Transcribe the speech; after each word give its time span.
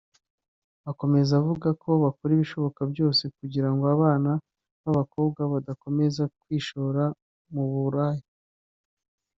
Akomeza 0.91 1.31
avuga 1.41 1.67
ko 1.81 1.89
bakora 2.03 2.31
ibishoboka 2.33 2.81
byose 2.91 3.23
kugira 3.37 3.69
ngo 3.73 3.83
abana 3.95 4.31
b’abakobwa 4.83 5.41
badakomeza 5.53 6.23
kwishora 6.37 7.03
mu 7.53 7.63
buraya 7.71 8.25